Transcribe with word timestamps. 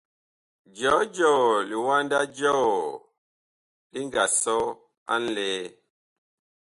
Jɔjɔɔ 0.77 1.39
liwanda 1.69 2.19
jɔɔ 2.37 2.63
li 3.91 3.99
nga 4.07 4.23
sɔ 4.41 4.55
a 5.13 5.15
ŋlɛɛ? 5.25 5.59